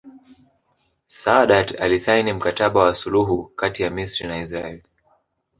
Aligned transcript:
Saadat 1.07 1.81
alisaini 1.81 2.33
Mkataba 2.33 2.83
wa 2.83 2.95
suluhu 2.95 3.43
kati 3.55 3.83
ya 3.83 3.89
Misri 3.89 4.27
na 4.27 4.37
Israeli 4.41 4.83